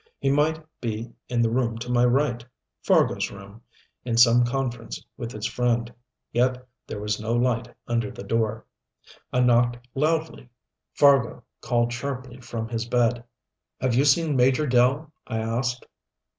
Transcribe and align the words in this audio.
He 0.17 0.31
might 0.31 0.59
be 0.81 1.13
in 1.29 1.43
the 1.43 1.51
room 1.51 1.77
to 1.77 1.87
my 1.91 2.03
right 2.05 2.43
Fargo's 2.81 3.29
room 3.29 3.61
in 4.03 4.17
some 4.17 4.43
conference 4.43 4.99
with 5.15 5.31
his 5.31 5.45
friend. 5.45 5.93
Yet 6.31 6.67
there 6.87 6.99
was 6.99 7.21
no 7.21 7.33
light 7.33 7.67
under 7.87 8.09
the 8.09 8.23
door. 8.23 8.65
I 9.31 9.41
knocked 9.41 9.77
loudly. 9.93 10.49
Fargo 10.95 11.43
called 11.61 11.93
sharply 11.93 12.39
from 12.41 12.67
his 12.67 12.87
bed. 12.87 13.23
"Have 13.79 13.93
you 13.93 14.03
seen 14.05 14.35
Major 14.35 14.65
Dell?" 14.65 15.13
I 15.27 15.37
asked. 15.37 15.85